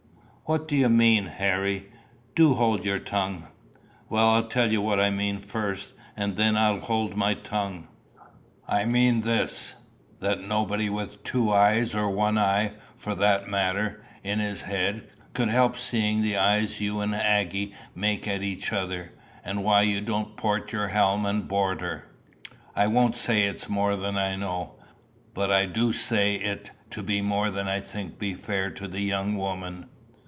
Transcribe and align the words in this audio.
"What 0.45 0.67
do 0.67 0.75
you 0.75 0.89
mean, 0.89 1.27
Harry? 1.27 1.89
Do 2.35 2.55
hold 2.55 2.83
your 2.83 2.99
tongue." 2.99 3.47
"Well, 4.09 4.31
I'll 4.31 4.49
tell 4.49 4.69
you 4.69 4.81
what 4.81 4.99
I 4.99 5.09
mean 5.09 5.37
first, 5.39 5.93
and 6.17 6.35
then 6.35 6.57
I'll 6.57 6.81
hold 6.81 7.15
my 7.15 7.35
tongue. 7.35 7.87
I 8.67 8.83
mean 8.83 9.21
this 9.21 9.75
that 10.19 10.41
nobody 10.41 10.89
with 10.89 11.23
two 11.23 11.53
eyes, 11.53 11.95
or 11.95 12.09
one 12.09 12.37
eye, 12.37 12.73
for 12.97 13.15
that 13.15 13.47
matter, 13.47 14.03
in 14.23 14.39
his 14.39 14.63
head, 14.63 15.07
could 15.31 15.47
help 15.47 15.77
seeing 15.77 16.21
the 16.21 16.35
eyes 16.35 16.81
you 16.81 16.99
and 16.99 17.15
Aggy 17.15 17.73
make 17.95 18.27
at 18.27 18.43
each 18.43 18.73
other, 18.73 19.13
and 19.45 19.63
why 19.63 19.83
you 19.83 20.01
don't 20.01 20.35
port 20.35 20.73
your 20.73 20.89
helm 20.89 21.25
and 21.25 21.47
board 21.47 21.79
her 21.79 22.11
I 22.75 22.87
won't 22.87 23.15
say 23.15 23.43
it's 23.43 23.69
more 23.69 23.95
than 23.95 24.17
I 24.17 24.35
know, 24.35 24.75
but 25.33 25.49
I 25.49 25.65
du 25.65 25.93
say 25.93 26.35
it 26.35 26.71
to 26.89 27.01
be 27.01 27.21
more 27.21 27.49
than 27.49 27.69
I 27.69 27.79
think 27.79 28.19
be 28.19 28.33
fair 28.33 28.69
to 28.71 28.89
the 28.89 28.99
young 28.99 29.37
woman." 29.37 29.85